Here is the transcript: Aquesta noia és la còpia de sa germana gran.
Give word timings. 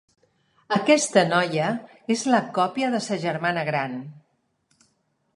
Aquesta 0.75 1.23
noia 1.33 1.67
és 2.15 2.23
la 2.35 2.39
còpia 2.55 2.89
de 2.95 3.01
sa 3.09 3.19
germana 3.27 3.65
gran. 3.69 3.93